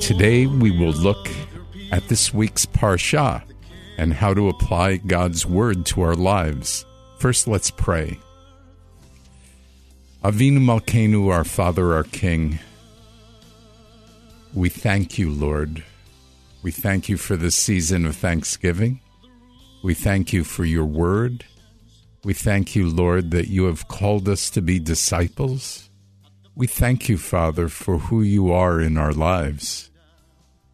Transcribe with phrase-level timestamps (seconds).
[0.00, 1.28] Today we will look
[1.92, 3.42] at this week's Parsha
[3.98, 6.86] and how to apply God's Word to our lives.
[7.18, 8.18] First, let's pray.
[10.24, 12.58] Avinu Malkeinu, our Father, our King,
[14.54, 15.84] we thank you, Lord.
[16.62, 19.00] We thank you for this season of Thanksgiving.
[19.84, 21.44] We thank you for your Word.
[22.24, 25.90] We thank you, Lord, that you have called us to be disciples.
[26.56, 29.90] We thank you, Father, for who you are in our lives,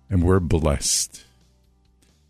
[0.09, 1.25] and we're blessed.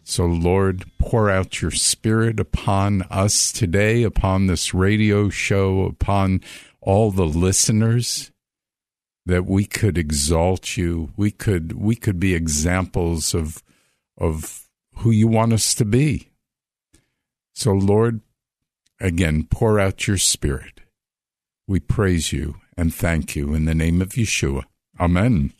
[0.04, 6.40] So, Lord, pour out your Spirit upon us today, upon this radio show, upon
[6.80, 8.30] all the listeners,
[9.26, 11.12] that we could exalt you.
[11.18, 13.62] We could we could be examples of
[14.16, 16.30] of who you want us to be.
[17.52, 18.22] So, Lord,
[18.98, 20.80] again, pour out your Spirit.
[21.66, 24.64] We praise you and thank you in the name of Yeshua.
[24.98, 25.52] Amen.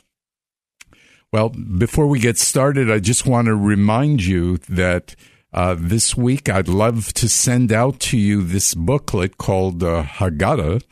[1.32, 5.16] Well, before we get started, I just want to remind you that
[5.52, 10.82] uh, this week I'd love to send out to you this booklet called uh, Haggadah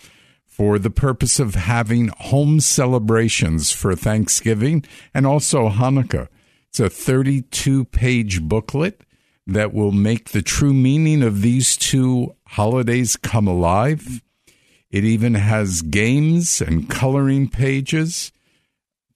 [0.47, 6.29] for the purpose of having home celebrations for Thanksgiving and also Hanukkah.
[6.69, 9.03] It's a 32 page booklet
[9.47, 14.23] that will make the true meaning of these two holidays come alive.
[14.91, 18.33] It even has games and coloring pages.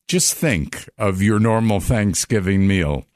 [0.07, 3.07] Just think of your normal Thanksgiving meal.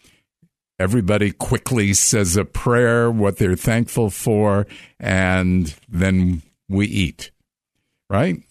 [0.81, 4.67] Everybody quickly says a prayer, what they're thankful for,
[4.99, 7.31] and then we eat,
[8.09, 8.43] right?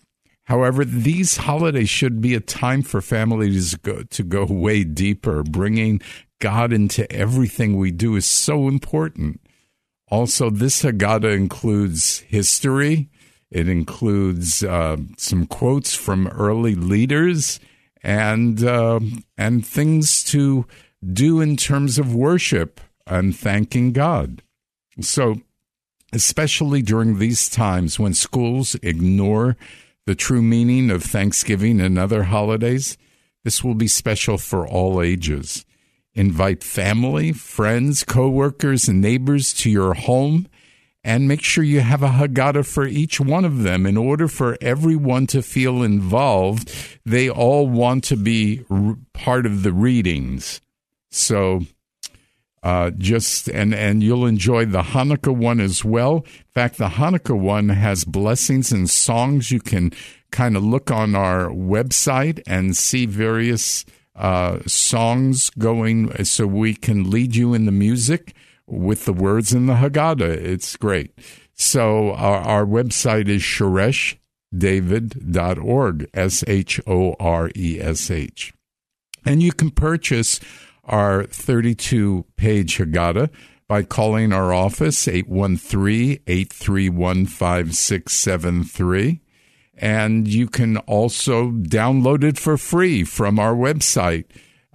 [0.44, 5.44] However, these holidays should be a time for families to go, to go way deeper.
[5.44, 6.02] Bringing
[6.40, 9.42] God into everything we do is so important.
[10.10, 13.10] Also, this Haggadah includes history,
[13.50, 17.60] it includes uh, some quotes from early leaders
[18.04, 19.00] and uh,
[19.38, 20.66] and things to
[21.06, 24.42] do in terms of worship and thanking God.
[25.00, 25.42] So,
[26.12, 29.56] especially during these times when schools ignore
[30.06, 32.98] the true meaning of Thanksgiving and other holidays,
[33.44, 35.66] this will be special for all ages.
[36.14, 40.48] Invite family, friends, coworkers, and neighbors to your home
[41.08, 44.58] and make sure you have a Haggadah for each one of them in order for
[44.60, 46.70] everyone to feel involved.
[47.06, 48.66] They all want to be
[49.14, 50.60] part of the readings.
[51.10, 51.62] So
[52.62, 56.18] uh, just and and you'll enjoy the Hanukkah one as well.
[56.18, 59.50] In fact, the Hanukkah one has blessings and songs.
[59.50, 59.94] You can
[60.32, 67.10] kind of look on our website and see various uh, songs going, so we can
[67.10, 68.36] lead you in the music
[68.68, 70.22] with the words in the Haggadah.
[70.22, 71.18] It's great.
[71.54, 78.54] So our, our website is shoreshdavid.org, S H O R E S H.
[79.26, 80.40] And you can purchase
[80.84, 83.32] our 32 page Haggadah
[83.68, 89.22] by calling our office 813 831 5673.
[89.80, 94.26] And you can also download it for free from our website,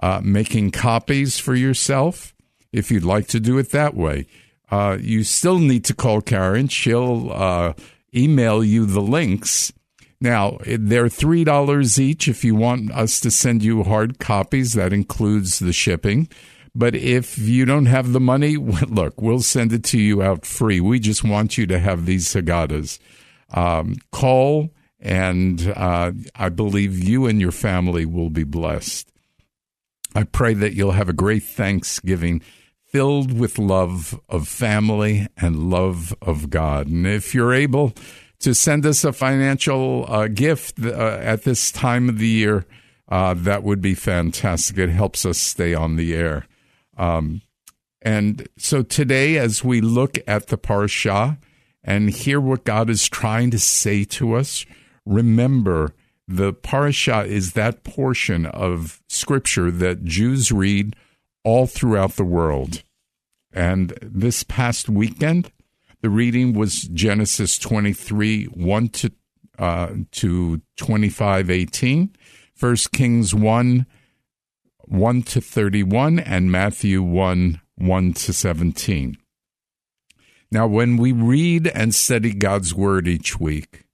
[0.00, 2.34] uh, making copies for yourself
[2.72, 4.26] if you'd like to do it that way.
[4.70, 6.68] Uh, you still need to call Karen.
[6.68, 7.74] She'll uh,
[8.14, 9.72] email you the links.
[10.20, 14.72] Now, they're $3 each if you want us to send you hard copies.
[14.72, 16.28] That includes the shipping.
[16.74, 18.56] But if you don't have the money,
[18.88, 20.80] look, we'll send it to you out free.
[20.80, 22.98] We just want you to have these Haggadahs.
[23.50, 29.10] Um, call, and uh, I believe you and your family will be blessed.
[30.14, 32.42] I pray that you'll have a great Thanksgiving
[32.92, 36.86] filled with love of family and love of God.
[36.86, 37.94] And if you're able
[38.40, 40.90] to send us a financial uh, gift uh,
[41.20, 42.66] at this time of the year,
[43.08, 44.76] uh, that would be fantastic.
[44.78, 46.46] It helps us stay on the air.
[46.96, 47.40] Um,
[48.02, 51.38] and so today, as we look at the parashah
[51.82, 54.66] and hear what God is trying to say to us,
[55.06, 55.94] remember
[56.28, 60.96] the parashah is that portion of scripture that Jews read
[61.44, 62.82] all throughout the world.
[63.52, 65.50] And this past weekend,
[66.00, 69.12] the reading was Genesis 23, 1 to,
[69.58, 72.16] uh, to 25, 18,
[72.58, 73.86] 1 Kings 1,
[74.78, 79.16] 1 to 31, and Matthew 1, 1 to 17.
[80.50, 83.84] Now, when we read and study God's Word each week,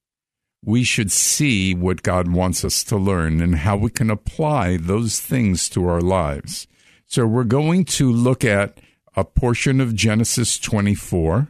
[0.63, 5.19] we should see what God wants us to learn and how we can apply those
[5.19, 6.67] things to our lives.
[7.09, 8.79] So, we're going to look at
[9.15, 11.47] a portion of Genesis 24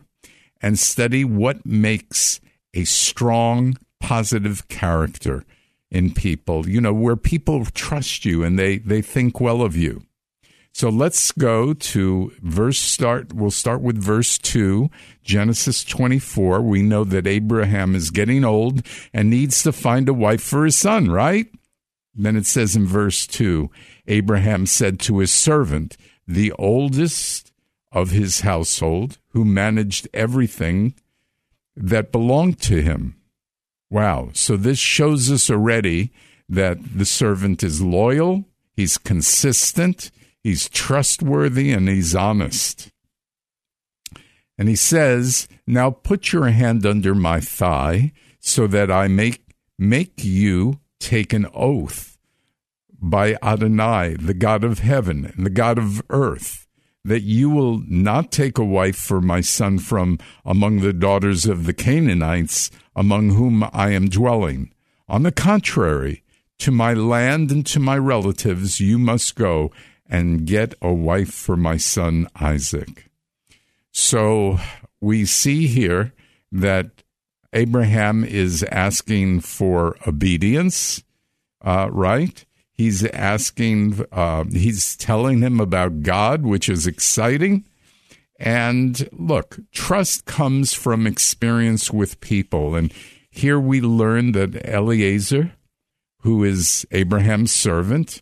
[0.61, 2.39] and study what makes
[2.73, 5.43] a strong, positive character
[5.91, 10.01] in people, you know, where people trust you and they, they think well of you.
[10.71, 13.33] So let's go to verse start.
[13.33, 14.89] We'll start with verse 2,
[15.23, 16.61] Genesis 24.
[16.61, 20.77] We know that Abraham is getting old and needs to find a wife for his
[20.77, 21.47] son, right?
[22.15, 23.69] Then it says in verse 2
[24.07, 25.97] Abraham said to his servant,
[26.29, 27.51] the oldest
[27.91, 30.93] of his household, who managed everything
[31.75, 33.15] that belonged to him.
[33.89, 34.29] Wow.
[34.33, 36.11] So this shows us already
[36.47, 38.45] that the servant is loyal,
[38.75, 40.11] he's consistent,
[40.43, 42.91] he's trustworthy, and he's honest.
[44.57, 49.41] And he says, Now put your hand under my thigh so that I make,
[49.79, 52.17] make you take an oath
[53.01, 56.67] by Adonai, the God of heaven and the God of earth,
[57.03, 61.65] that you will not take a wife for my son from among the daughters of
[61.65, 64.73] the Canaanites among whom I am dwelling.
[65.07, 66.23] On the contrary,
[66.59, 69.71] to my land and to my relatives you must go
[70.07, 73.09] and get a wife for my son Isaac.
[73.91, 74.59] So
[74.99, 76.13] we see here
[76.51, 77.03] that
[77.53, 81.03] Abraham is asking for obedience,
[81.63, 82.45] uh, right?
[82.71, 87.65] He's asking, uh, he's telling him about God, which is exciting.
[88.39, 92.75] And look, trust comes from experience with people.
[92.75, 92.93] And
[93.29, 95.53] here we learn that Eliezer,
[96.21, 98.21] who is Abraham's servant,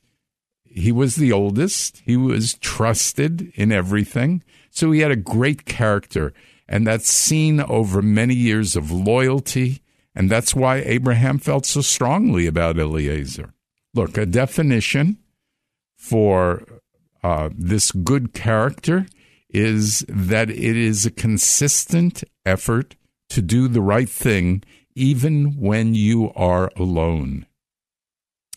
[0.64, 2.02] he was the oldest.
[2.06, 4.44] He was trusted in everything.
[4.70, 6.34] So he had a great character.
[6.68, 9.82] And that's seen over many years of loyalty.
[10.14, 13.54] And that's why Abraham felt so strongly about Eliezer.
[13.94, 15.18] Look, a definition
[15.96, 16.64] for
[17.24, 19.06] uh, this good character
[19.50, 22.96] is that it is a consistent effort
[23.30, 24.64] to do the right thing
[24.96, 27.46] even when you are alone.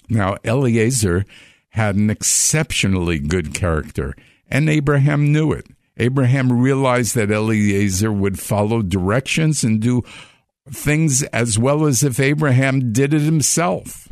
[0.08, 1.24] Now, Eliezer
[1.70, 4.16] had an exceptionally good character,
[4.48, 5.66] and Abraham knew it.
[6.00, 10.02] Abraham realized that Eliezer would follow directions and do
[10.70, 14.08] things as well as if Abraham did it himself.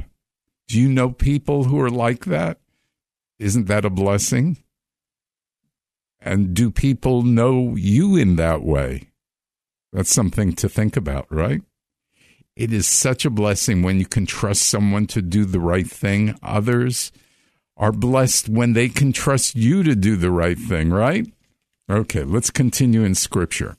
[0.67, 2.61] Do you know people who are like that?
[3.39, 4.59] Isn't that a blessing?
[6.21, 9.09] And do people know you in that way?
[9.91, 11.63] That's something to think about, right?
[12.55, 16.39] It is such a blessing when you can trust someone to do the right thing.
[16.43, 17.13] Others
[17.79, 21.33] are blessed when they can trust you to do the right thing, right?
[21.91, 23.77] Okay, let's continue in scripture.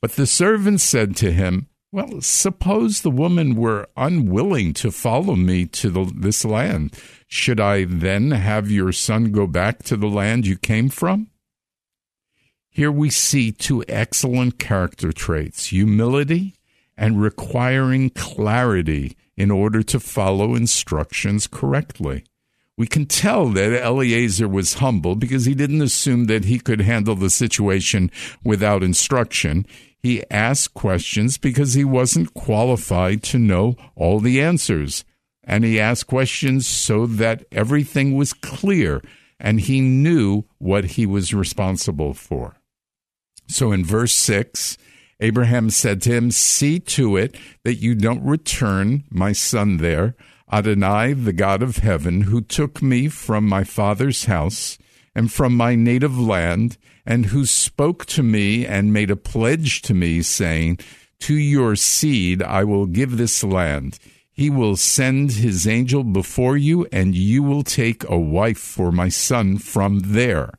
[0.00, 5.64] But the servant said to him, well, suppose the woman were unwilling to follow me
[5.66, 6.94] to the, this land.
[7.26, 11.30] Should I then have your son go back to the land you came from?
[12.68, 16.54] Here we see two excellent character traits humility
[16.96, 22.24] and requiring clarity in order to follow instructions correctly.
[22.78, 27.16] We can tell that Eliezer was humble because he didn't assume that he could handle
[27.16, 28.08] the situation
[28.44, 29.66] without instruction.
[29.98, 35.04] He asked questions because he wasn't qualified to know all the answers.
[35.42, 39.02] And he asked questions so that everything was clear
[39.40, 42.58] and he knew what he was responsible for.
[43.48, 44.78] So in verse 6,
[45.18, 50.14] Abraham said to him, See to it that you don't return my son there.
[50.50, 54.78] Adonai, the God of heaven, who took me from my father's house
[55.14, 59.94] and from my native land, and who spoke to me and made a pledge to
[59.94, 60.78] me, saying,
[61.20, 63.98] To your seed I will give this land.
[64.30, 69.08] He will send his angel before you, and you will take a wife for my
[69.08, 70.52] son from there.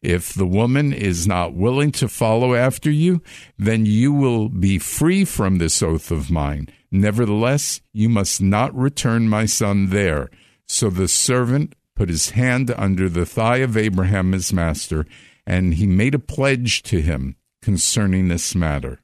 [0.00, 3.22] If the woman is not willing to follow after you,
[3.58, 6.68] then you will be free from this oath of mine.
[7.00, 10.30] Nevertheless, you must not return my son there.
[10.66, 15.06] So the servant put his hand under the thigh of Abraham, his master,
[15.46, 19.00] and he made a pledge to him concerning this matter.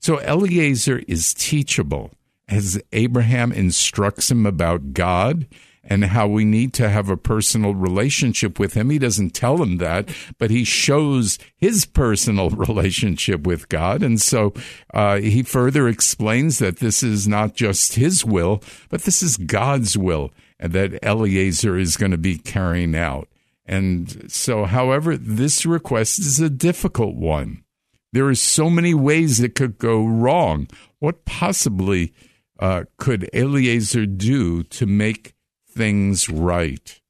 [0.00, 2.12] So Eliezer is teachable
[2.48, 5.46] as Abraham instructs him about God
[5.86, 8.90] and how we need to have a personal relationship with him.
[8.90, 14.02] He doesn't tell him that, but he shows his personal relationship with God.
[14.02, 14.52] And so
[14.92, 19.96] uh, he further explains that this is not just his will, but this is God's
[19.96, 23.28] will and that Eliezer is going to be carrying out.
[23.64, 27.64] And so, however, this request is a difficult one.
[28.12, 30.68] There are so many ways it could go wrong.
[31.00, 32.14] What possibly
[32.58, 35.34] uh, could Eliezer do to make
[35.76, 37.00] things right?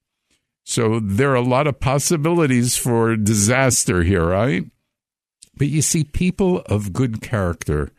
[0.65, 4.65] So there are a lot of possibilities for disaster here, right?
[5.55, 7.89] But you see, people of good character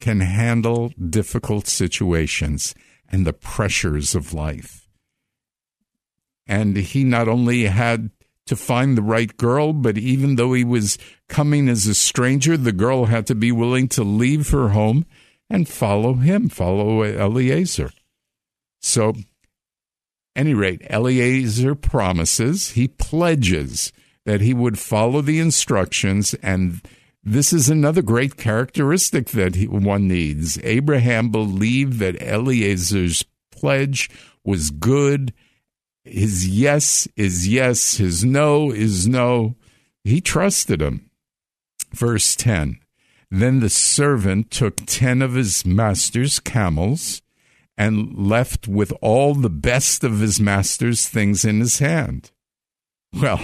[0.00, 2.74] can handle difficult situations
[3.10, 4.88] and the pressures of life.
[6.46, 8.10] And he not only had
[8.46, 12.72] to find the right girl, but even though he was coming as a stranger, the
[12.72, 15.04] girl had to be willing to leave her home
[15.50, 17.90] and follow him, follow Eliezer.
[18.80, 19.14] So,
[20.38, 23.92] any rate, Eliezer promises, he pledges
[24.24, 26.80] that he would follow the instructions, and
[27.22, 30.58] this is another great characteristic that he, one needs.
[30.62, 34.08] Abraham believed that Eliezer's pledge
[34.44, 35.34] was good.
[36.04, 39.56] His yes is yes, his no is no.
[40.04, 41.10] He trusted him.
[41.92, 42.78] Verse 10
[43.30, 47.20] then the servant took ten of his master's camels
[47.78, 52.32] and left with all the best of his master's things in his hand.
[53.12, 53.40] Well,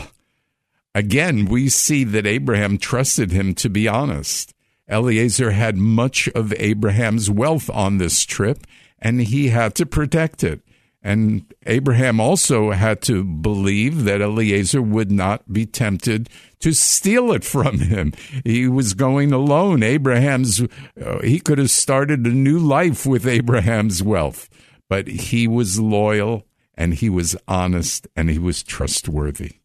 [0.92, 4.52] again, we see that Abraham trusted him to be honest.
[4.90, 8.66] Eliezer had much of Abraham's wealth on this trip,
[8.98, 10.60] and he had to protect it.
[11.06, 16.30] And Abraham also had to believe that Eliezer would not be tempted
[16.60, 18.14] to steal it from him.
[18.42, 19.82] He was going alone.
[19.82, 24.48] Abraham's, uh, he could have started a new life with Abraham's wealth,
[24.88, 29.56] but he was loyal and he was honest and he was trustworthy.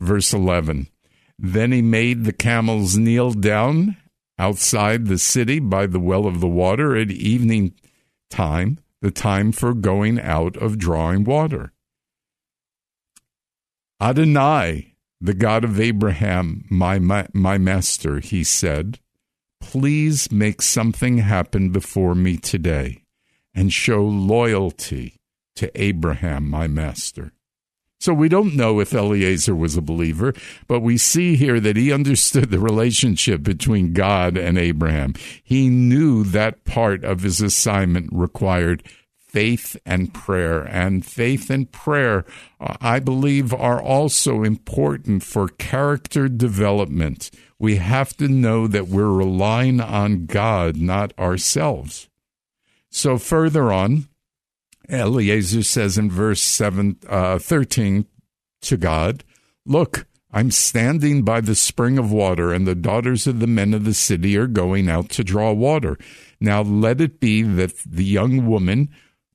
[0.00, 0.88] Verse 11
[1.38, 3.98] Then he made the camels kneel down
[4.38, 7.74] outside the city by the well of the water at evening
[8.30, 11.74] time the time for going out of drawing water.
[14.00, 18.98] Adonai, the God of Abraham, my, my, my master, he said,
[19.60, 23.02] please make something happen before me today
[23.52, 25.20] and show loyalty
[25.56, 27.34] to Abraham, my master.
[28.04, 30.34] So we don't know if Eliezer was a believer,
[30.66, 35.14] but we see here that he understood the relationship between God and Abraham.
[35.42, 38.82] He knew that part of his assignment required
[39.16, 40.64] faith and prayer.
[40.64, 42.26] And faith and prayer,
[42.60, 47.30] uh, I believe, are also important for character development.
[47.58, 52.10] We have to know that we're relying on God, not ourselves.
[52.90, 54.08] So further on,
[54.90, 58.06] Eliezer says in verse 7, uh, 13
[58.62, 59.24] to God,
[59.66, 63.84] Look, I'm standing by the spring of water, and the daughters of the men of
[63.84, 65.96] the city are going out to draw water.
[66.40, 68.90] Now let it be that the young woman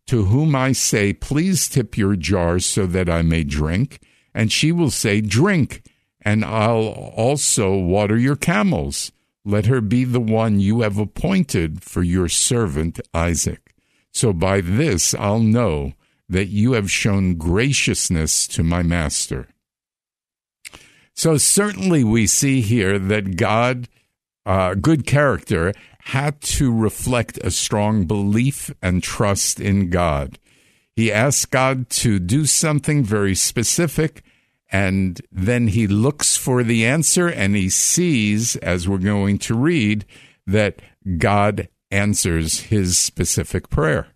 [0.08, 4.02] to whom I say, Please tip your jars so that I may drink,
[4.34, 5.84] and she will say, Drink,
[6.22, 9.12] and I'll also water your camels.
[9.46, 13.69] Let her be the one you have appointed for your servant Isaac.
[14.14, 15.94] So by this I'll know
[16.28, 19.48] that you have shown graciousness to my master.
[21.16, 23.90] So certainly we see here that God,
[24.46, 30.40] uh, good character, had to reflect a strong belief and trust in God.
[30.96, 34.24] He asked God to do something very specific,
[34.72, 40.06] and then he looks for the answer and he sees, as we're going to read,
[40.46, 40.80] that
[41.18, 44.08] God answers his specific prayer.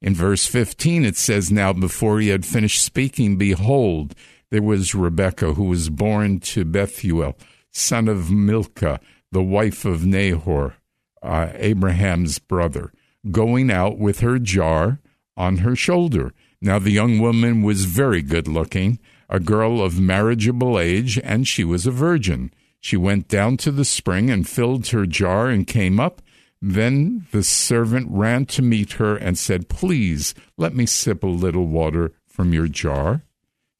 [0.00, 4.14] In verse 15, it says, Now before he had finished speaking, behold,
[4.50, 7.36] there was Rebekah, who was born to Bethuel,
[7.72, 9.00] son of Milcah,
[9.32, 10.76] the wife of Nahor,
[11.22, 12.92] uh, Abraham's brother,
[13.30, 15.00] going out with her jar
[15.36, 16.32] on her shoulder.
[16.60, 21.64] Now the young woman was very good looking, a girl of marriageable age, and she
[21.64, 22.52] was a virgin.
[22.80, 26.22] She went down to the spring and filled her jar and came up
[26.60, 31.66] then the servant ran to meet her and said, Please let me sip a little
[31.66, 33.22] water from your jar.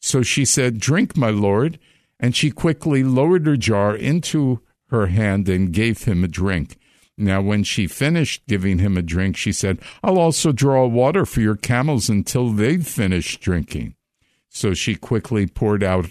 [0.01, 1.79] So she said, Drink, my lord.
[2.21, 6.77] And she quickly lowered her jar into her hand and gave him a drink.
[7.17, 11.41] Now, when she finished giving him a drink, she said, I'll also draw water for
[11.41, 13.97] your camels until they've finished drinking.
[14.49, 16.07] So she quickly poured out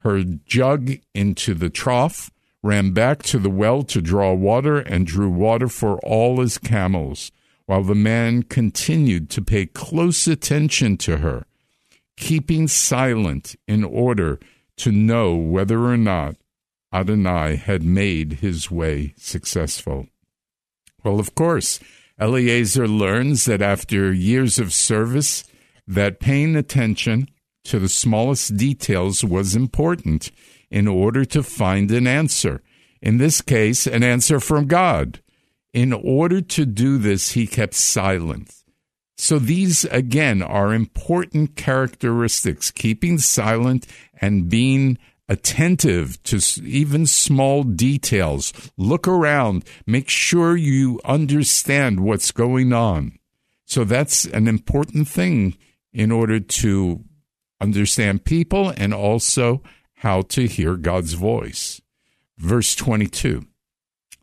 [0.00, 2.30] her jug into the trough,
[2.62, 7.32] ran back to the well to draw water, and drew water for all his camels,
[7.66, 11.44] while the man continued to pay close attention to her,
[12.16, 14.38] keeping silent in order
[14.76, 16.36] to know whether or not
[16.92, 20.06] Adonai had made his way successful.
[21.02, 21.80] Well, of course,
[22.20, 25.44] Eliezer learns that after years of service,
[25.86, 27.28] that paying attention
[27.64, 30.30] to the smallest details was important
[30.72, 32.62] in order to find an answer.
[33.02, 35.20] In this case, an answer from God.
[35.74, 38.64] In order to do this, he kept silent.
[39.18, 43.86] So these, again, are important characteristics keeping silent
[44.20, 44.98] and being
[45.28, 48.52] attentive to even small details.
[48.76, 53.18] Look around, make sure you understand what's going on.
[53.66, 55.56] So that's an important thing
[55.92, 57.04] in order to
[57.60, 59.62] understand people and also
[60.02, 61.80] how to hear God's voice.
[62.36, 63.46] Verse 22.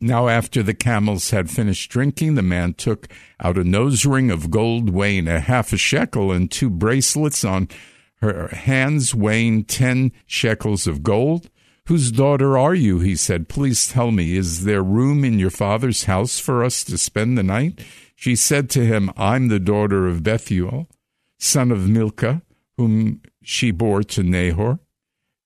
[0.01, 3.07] Now, after the camels had finished drinking, the man took
[3.39, 7.69] out a nose ring of gold weighing a half a shekel and two bracelets on
[8.17, 11.49] her hands weighing ten shekels of gold.
[11.87, 12.99] Whose daughter are you?
[12.99, 13.47] He said.
[13.47, 17.43] Please tell me, is there room in your father's house for us to spend the
[17.43, 17.79] night?
[18.17, 20.89] She said to him, I'm the daughter of Bethuel,
[21.37, 22.41] son of Milcah,
[22.75, 24.79] whom she bore to Nahor.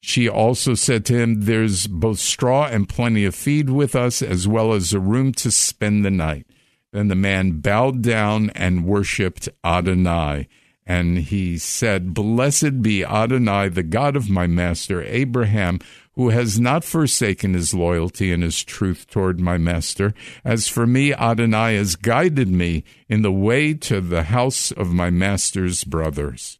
[0.05, 4.48] She also said to him, There's both straw and plenty of feed with us, as
[4.48, 6.45] well as a room to spend the night.
[6.91, 10.48] Then the man bowed down and worshipped Adonai
[10.86, 15.79] and he said, Blessed be Adonai, the God of my master Abraham,
[16.13, 20.13] who has not forsaken his loyalty and his truth toward my master.
[20.43, 25.10] As for me, Adonai has guided me in the way to the house of my
[25.10, 26.60] master's brothers.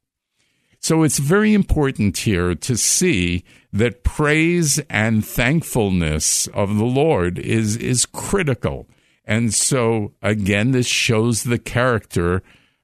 [0.84, 7.78] So it's very important here to see that praise and thankfulness of the Lord is,
[7.78, 8.90] is critical.
[9.24, 12.44] And so again, this shows the character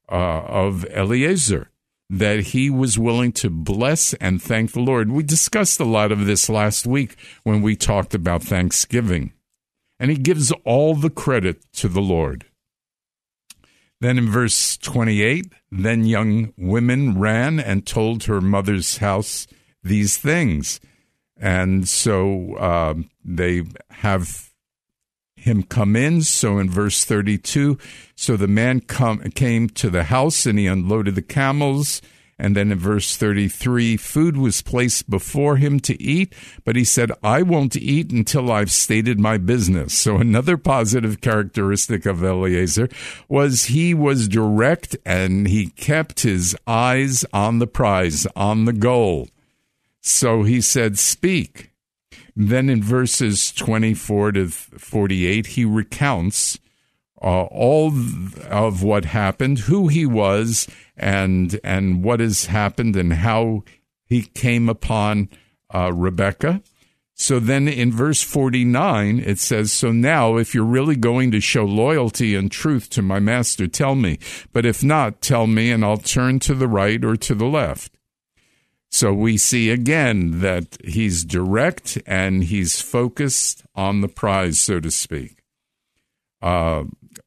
[0.10, 1.72] uh, of Eliezer,
[2.10, 5.12] that he was willing to bless and thank the Lord.
[5.12, 9.34] We discussed a lot of this last week when we talked about Thanksgiving.
[10.00, 12.46] And he gives all the credit to the Lord.
[14.02, 19.46] Then in verse 28, then young women ran and told her mother's house
[19.84, 20.80] these things.
[21.36, 24.50] And so uh, they have
[25.36, 26.22] him come in.
[26.22, 27.78] So in verse 32,
[28.16, 32.02] so the man come, came to the house and he unloaded the camels.
[32.40, 37.12] And then in verse 33, food was placed before him to eat, but he said,
[37.22, 39.94] I won't eat until I've stated my business.
[39.94, 42.88] So another positive characteristic of Eliezer
[43.28, 49.28] was he was direct and he kept his eyes on the prize, on the goal.
[50.02, 51.72] So he said, Speak.
[52.36, 56.58] Then in verses 24 to 48, he recounts
[57.22, 57.92] uh, all
[58.50, 60.68] of what happened, who he was,
[61.00, 63.64] and and what has happened, and how
[64.06, 65.30] he came upon
[65.74, 66.62] uh, Rebecca.
[67.22, 71.66] So then in verse 49, it says, So now, if you're really going to show
[71.66, 74.20] loyalty and truth to my master, tell me.
[74.54, 77.98] But if not, tell me, and I'll turn to the right or to the left.
[78.90, 84.90] So we see again that he's direct and he's focused on the prize, so to
[84.90, 85.44] speak.
[86.42, 86.86] Uh,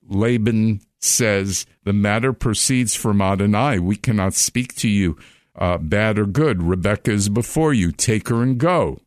[0.08, 3.78] Laban says, The matter proceeds from Adonai.
[3.78, 5.16] We cannot speak to you,
[5.56, 6.62] uh, bad or good.
[6.62, 7.92] Rebecca is before you.
[7.92, 9.00] Take her and go.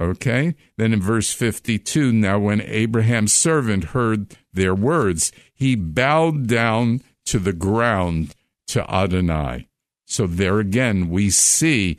[0.00, 0.54] Okay?
[0.76, 7.38] Then in verse 52, now when Abraham's servant heard their words, he bowed down to
[7.38, 8.34] the ground
[8.68, 9.68] to Adonai.
[10.06, 11.98] So there again, we see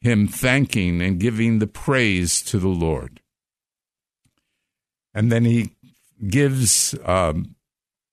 [0.00, 3.20] him thanking and giving the praise to the Lord.
[5.14, 5.72] And then he
[6.26, 7.51] gives um,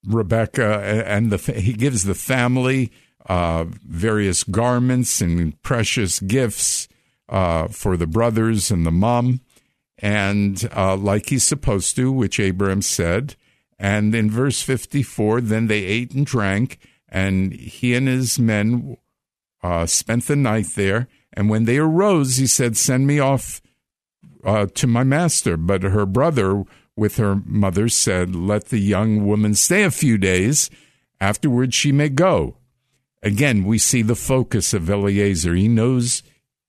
[0.06, 2.92] Rebecca and the he gives the family
[3.26, 6.88] uh, various garments and precious gifts
[7.28, 9.42] uh, for the brothers and the mom,
[9.98, 13.36] and uh, like he's supposed to, which Abraham said.
[13.78, 18.98] And in verse fifty four, then they ate and drank, and he and his men
[19.62, 21.08] uh, spent the night there.
[21.34, 23.62] And when they arose, he said, Send me off
[24.44, 25.58] uh, to my master.
[25.58, 26.64] But her brother,
[27.00, 30.70] with her mother, said, Let the young woman stay a few days.
[31.20, 32.58] Afterwards, she may go.
[33.24, 35.56] Again, we see the focus of Eliezer.
[35.56, 36.22] He knows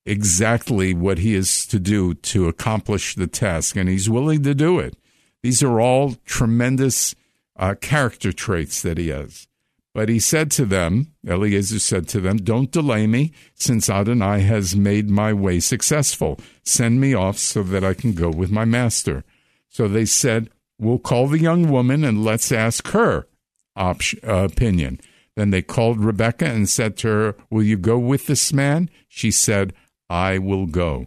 [0.06, 4.78] exactly what he is to do to accomplish the task, and he's willing to do
[4.78, 4.96] it.
[5.42, 7.14] These are all tremendous
[7.56, 9.46] uh, character traits that he has.
[9.92, 14.76] But he said to them, Eliezer said to them, Don't delay me, since Adonai has
[14.76, 16.38] made my way successful.
[16.62, 19.24] Send me off so that I can go with my master.
[19.70, 23.26] So they said, We'll call the young woman and let's ask her
[23.76, 25.00] op- uh, opinion.
[25.36, 28.90] Then they called Rebecca and said to her, Will you go with this man?
[29.08, 29.72] She said,
[30.08, 31.06] I will go.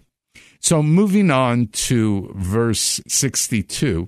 [0.59, 4.07] So moving on to verse 62,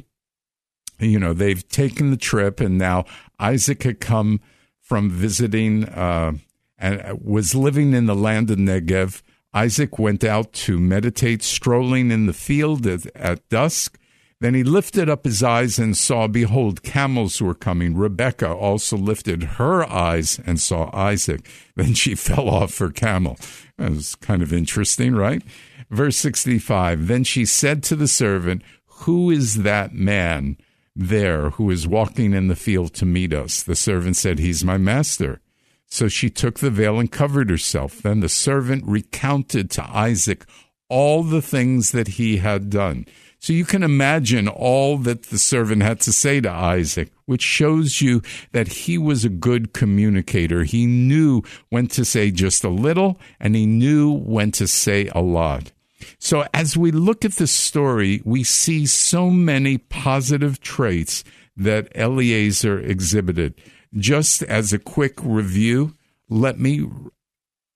[0.99, 3.05] you know, they've taken the trip and now
[3.39, 4.39] Isaac had come
[4.79, 6.33] from visiting uh,
[6.77, 9.21] and was living in the land of Negev.
[9.53, 13.97] Isaac went out to meditate, strolling in the field at, at dusk.
[14.41, 17.95] Then he lifted up his eyes and saw, behold, camels were coming.
[17.95, 21.47] Rebekah also lifted her eyes and saw Isaac.
[21.75, 23.37] Then she fell off her camel.
[23.77, 25.43] That was kind of interesting, right?
[25.89, 30.57] Verse 65 Then she said to the servant, Who is that man
[30.95, 33.61] there who is walking in the field to meet us?
[33.61, 35.41] The servant said, He's my master.
[35.87, 38.01] So she took the veil and covered herself.
[38.01, 40.45] Then the servant recounted to Isaac
[40.89, 43.05] all the things that he had done.
[43.45, 48.01] So you can imagine all that the servant had to say to Isaac, which shows
[48.01, 50.63] you that he was a good communicator.
[50.63, 55.21] He knew when to say just a little and he knew when to say a
[55.21, 55.73] lot.
[56.17, 61.23] So as we look at this story, we see so many positive traits
[61.55, 63.53] that Eliezer exhibited.
[63.93, 65.93] Just as a quick review,
[66.29, 66.89] let me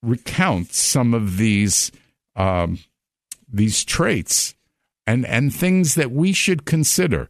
[0.02, 1.92] recount some of these
[2.36, 2.80] um,
[3.48, 4.56] these traits
[5.10, 7.28] and and things that we should consider.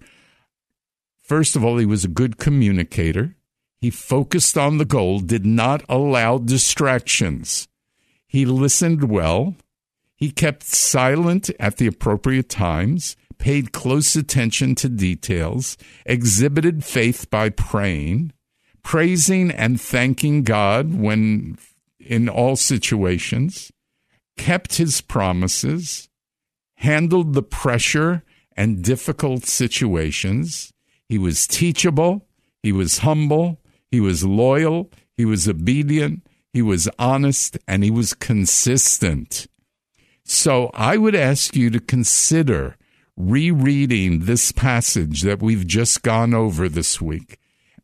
[1.22, 3.36] First of all, he was a good communicator.
[3.80, 7.70] He focused on the goal, did not allow distractions.
[8.28, 9.56] He listened well.
[10.18, 17.48] He kept silent at the appropriate times, paid close attention to details, exhibited faith by
[17.50, 18.34] praying,
[18.84, 21.58] praising and thanking God when
[22.02, 23.72] in all situations,
[24.36, 26.09] kept his promises,
[26.80, 28.24] handled the pressure
[28.56, 30.74] and difficult situations.
[31.10, 32.26] He was teachable,
[32.64, 33.60] he was humble,
[33.92, 39.48] he was loyal, he was obedient, he was honest, and he was consistent.
[40.24, 42.78] So I would ask you to consider
[43.18, 47.38] rereading this passage that we've just gone over this week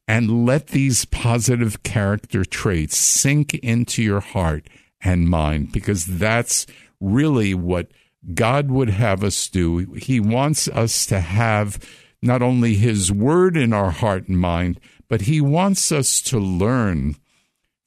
[0.07, 4.67] and let these positive character traits sink into your heart
[5.01, 6.65] and mind because that's
[7.01, 7.89] really what
[8.33, 9.93] God would have us do.
[9.93, 11.79] He wants us to have
[12.21, 17.15] not only His Word in our heart and mind, but He wants us to learn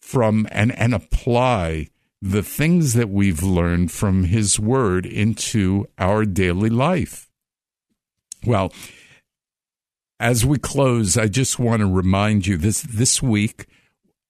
[0.01, 1.89] from and, and apply
[2.23, 7.29] the things that we've learned from His Word into our daily life.
[8.47, 8.73] Well,
[10.21, 13.67] as we close, I just want to remind you this this week.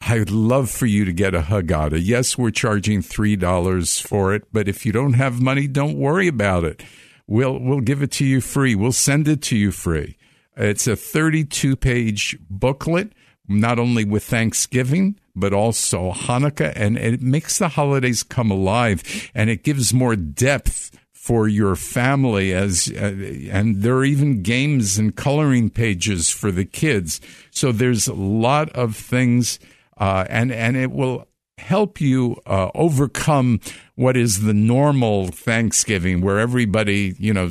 [0.01, 2.01] I'd love for you to get a Haggadah.
[2.03, 6.29] Yes, we're charging three dollars for it, but if you don't have money, don't worry
[6.29, 6.83] about it.
[7.27, 8.75] We'll we'll give it to you free.
[8.75, 10.17] We'll send it to you free.
[10.57, 13.13] It's a 32 page booklet,
[13.47, 19.51] not only with Thanksgiving, but also Hanukkah, and it makes the holidays come alive and
[19.51, 23.15] it gives more depth for your family as uh,
[23.51, 28.71] and there are even games and coloring pages for the kids so there's a lot
[28.71, 29.59] of things
[29.99, 31.27] uh, and and it will
[31.59, 33.61] help you uh, overcome
[33.97, 37.51] what is the normal Thanksgiving where everybody you know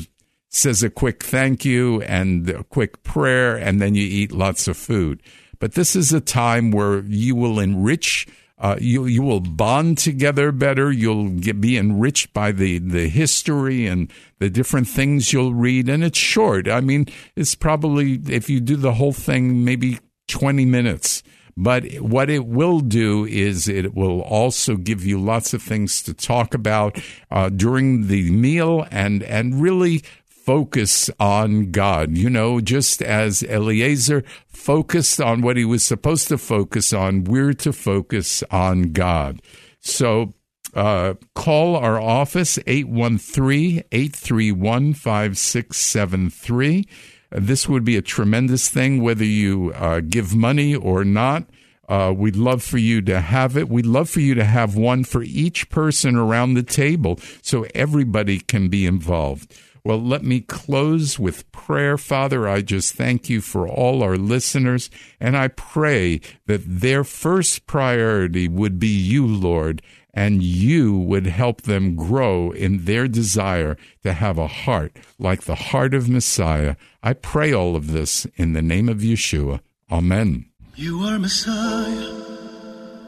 [0.49, 4.77] says a quick thank you and a quick prayer and then you eat lots of
[4.77, 5.21] food
[5.59, 8.27] but this is a time where you will enrich.
[8.59, 10.91] Uh, you you will bond together better.
[10.91, 15.89] You'll get, be enriched by the the history and the different things you'll read.
[15.89, 16.67] And it's short.
[16.67, 21.21] I mean, it's probably if you do the whole thing, maybe twenty minutes.
[21.57, 26.13] But what it will do is it will also give you lots of things to
[26.13, 32.15] talk about uh, during the meal and and really focus on God.
[32.15, 37.53] You know, just as Eliezer focused on what he was supposed to focus on, we're
[37.53, 39.41] to focus on God.
[39.81, 40.35] So
[40.73, 46.85] uh, call our office 813 831 5673.
[47.29, 51.45] This would be a tremendous thing, whether you uh, give money or not.
[51.89, 53.69] Uh, we'd love for you to have it.
[53.69, 58.39] We'd love for you to have one for each person around the table so everybody
[58.39, 59.53] can be involved.
[59.85, 61.97] Well, let me close with prayer.
[61.97, 67.67] Father, I just thank you for all our listeners, and I pray that their first
[67.67, 69.81] priority would be you, Lord,
[70.17, 75.53] and you would help them grow in their desire to have a heart like the
[75.69, 76.75] heart of Messiah.
[77.03, 79.59] I pray all of this in the name of Yeshua.
[79.91, 80.47] Amen.
[80.75, 82.13] You are Messiah,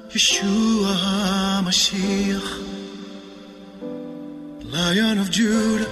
[0.10, 0.94] Yeshua
[1.64, 2.50] HaMashiach,
[4.72, 5.90] Lion of Judah,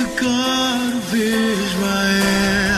[0.00, 2.77] the God of Israel.